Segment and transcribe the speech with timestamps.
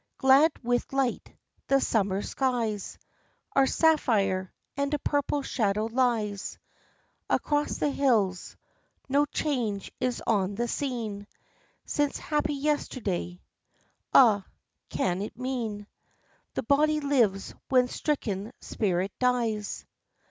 [0.17, 1.31] Glad with light,
[1.67, 2.97] the summer skies
[3.53, 6.57] Are sapphire, and a purple shadow lies
[7.29, 8.57] Across the hills
[9.07, 11.27] no change is on the scene
[11.85, 13.43] Since happy yesterday.
[14.11, 14.43] Ah!
[14.89, 15.85] can it mean
[16.55, 19.85] The body lives when stricken spirit dies?